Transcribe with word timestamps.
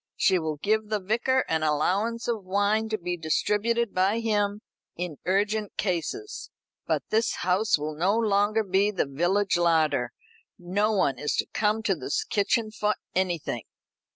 She 0.15 0.39
will 0.39 0.55
give 0.57 0.89
the 0.89 0.99
Vicar 0.99 1.45
an 1.47 1.61
allowance 1.61 2.27
of 2.27 2.43
wine 2.43 2.89
to 2.89 2.97
be 2.97 3.15
distributed 3.17 3.93
by 3.93 4.19
him 4.19 4.61
in 4.95 5.17
urgent 5.27 5.77
cases; 5.77 6.49
but 6.87 7.03
this 7.11 7.33
house 7.45 7.77
will 7.77 7.93
no 7.95 8.17
longer 8.17 8.63
be 8.63 8.89
the 8.89 9.05
village 9.05 9.57
larder 9.57 10.11
no 10.57 10.91
one 10.91 11.19
is 11.19 11.35
to 11.35 11.45
come 11.53 11.83
to 11.83 11.93
this 11.93 12.23
kitchen 12.23 12.71
for 12.71 12.95
anything. 13.13 13.61